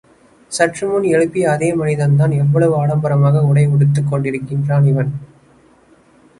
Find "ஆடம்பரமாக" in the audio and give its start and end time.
2.85-3.43